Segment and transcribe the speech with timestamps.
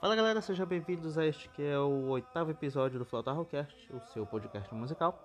[0.00, 4.00] Fala galera, sejam bem-vindos a este que é o oitavo episódio do Flauta Rockcast, o
[4.12, 5.18] seu podcast musical.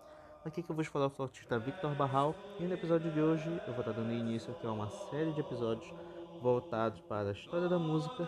[0.46, 3.74] Aqui que eu vou falar o flautista Victor Barral e no episódio de hoje eu
[3.74, 5.94] vou estar dando início aqui a uma série de episódios
[6.42, 8.28] voltados para a história da música,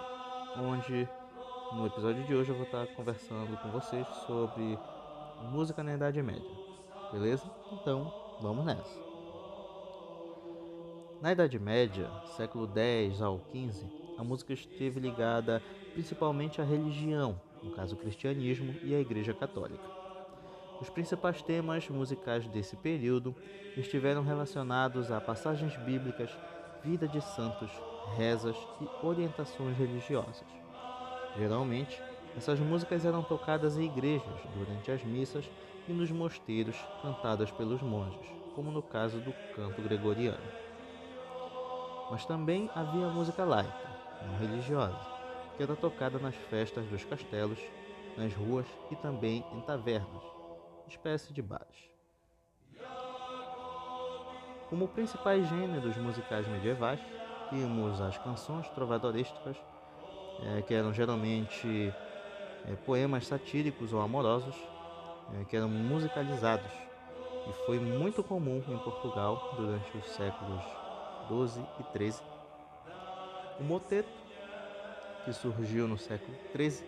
[0.58, 1.08] onde
[1.72, 4.78] no episódio de hoje eu vou estar conversando com vocês sobre
[5.50, 6.52] música na Idade Média,
[7.12, 7.50] beleza?
[7.72, 9.00] Então vamos nessa.
[11.22, 15.62] Na Idade Média, século 10 ao 15, a música esteve ligada
[15.94, 19.84] principalmente à religião, no caso o cristianismo e a Igreja Católica.
[20.82, 23.36] Os principais temas musicais desse período
[23.78, 26.30] estiveram relacionados a passagens bíblicas,
[26.84, 27.72] vida de santos,
[28.18, 30.46] rezas e orientações religiosas.
[31.38, 32.02] Geralmente,
[32.36, 35.50] essas músicas eram tocadas em igrejas durante as missas
[35.88, 40.44] e nos mosteiros cantadas pelos monges, como no caso do canto gregoriano.
[42.12, 43.93] Mas também havia música laica,
[44.40, 45.00] religiosa,
[45.56, 47.60] que era tocada nas festas dos castelos,
[48.18, 50.24] nas ruas e também em tavernas,
[50.88, 51.92] espécie de bares.
[54.70, 57.00] Como principais gêneros musicais medievais,
[57.50, 59.56] tínhamos as canções trovadorísticas,
[60.42, 61.94] é, que eram geralmente
[62.66, 64.56] é, poemas satíricos ou amorosos,
[65.40, 66.72] é, que eram musicalizados,
[67.48, 70.64] e foi muito comum em Portugal durante os séculos
[71.30, 72.33] 12 e 13
[73.60, 74.10] o moteto,
[75.26, 76.84] que surgiu no século XIII,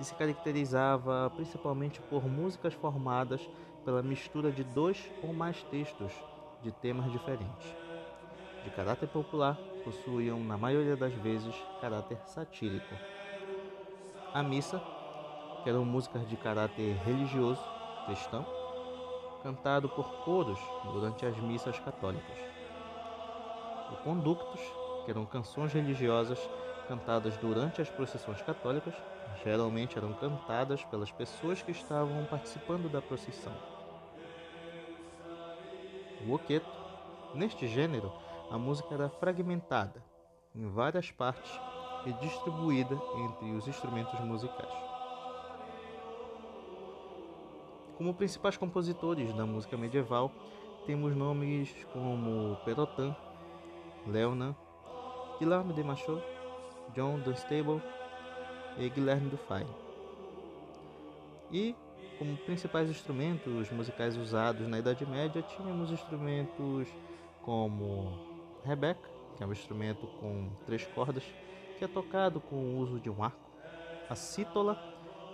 [0.00, 3.48] e se caracterizava principalmente por músicas formadas
[3.84, 6.12] pela mistura de dois ou mais textos
[6.62, 7.74] de temas diferentes.
[8.64, 12.94] De caráter popular, possuíam, na maioria das vezes, caráter satírico.
[14.34, 14.82] A missa,
[15.62, 17.62] que eram músicas de caráter religioso,
[18.06, 18.44] cristão,
[19.42, 20.58] cantado por coros
[20.92, 22.36] durante as missas católicas.
[23.92, 24.60] O conductus,
[25.06, 26.50] que eram canções religiosas
[26.88, 28.92] cantadas durante as procissões católicas,
[29.44, 33.52] geralmente eram cantadas pelas pessoas que estavam participando da procissão.
[36.26, 36.66] O oqueto,
[37.34, 38.12] neste gênero,
[38.50, 40.02] a música era fragmentada
[40.52, 41.52] em várias partes
[42.04, 44.74] e distribuída entre os instrumentos musicais.
[47.96, 50.32] Como principais compositores da música medieval,
[50.84, 53.14] temos nomes como Perotin,
[54.06, 54.54] Leonan
[55.38, 56.22] Guilherme de Machot,
[56.94, 57.82] John Dunstable
[58.78, 59.66] e Guilherme Dufay.
[61.50, 61.74] E
[62.18, 66.88] como principais instrumentos musicais usados na Idade Média, tínhamos instrumentos
[67.42, 68.18] como
[68.64, 71.22] rebeca, que é um instrumento com três cordas,
[71.78, 73.50] que é tocado com o uso de um arco,
[74.08, 74.78] a cítola,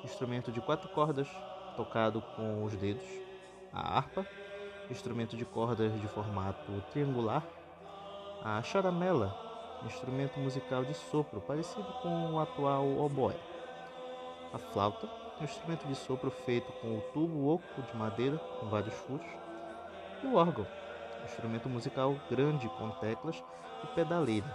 [0.04, 1.28] instrumento de quatro cordas,
[1.76, 3.06] tocado com os dedos,
[3.72, 4.26] a harpa,
[4.90, 7.46] instrumento de cordas de formato triangular,
[8.44, 9.51] a charamela,
[9.86, 13.36] instrumento musical de sopro parecido com o atual oboé.
[14.52, 15.08] A flauta,
[15.40, 19.26] um instrumento de sopro feito com o tubo oco de madeira com vários furos.
[20.22, 20.66] E o órgão,
[21.20, 23.42] um instrumento musical grande com teclas
[23.82, 24.46] e pedaleira.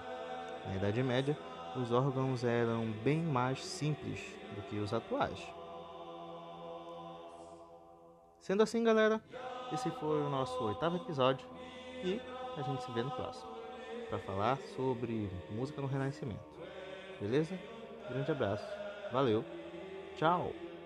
[0.65, 1.37] Na Idade Média,
[1.75, 4.19] os órgãos eram bem mais simples
[4.55, 5.39] do que os atuais.
[8.39, 9.21] Sendo assim, galera,
[9.73, 11.45] esse foi o nosso oitavo episódio
[12.03, 12.21] e
[12.57, 13.56] a gente se vê no próximo
[14.07, 16.45] para falar sobre música no Renascimento.
[17.19, 17.63] Beleza?
[18.07, 18.79] Grande abraço.
[19.09, 19.49] Valeu.
[20.15, 20.76] Tchau.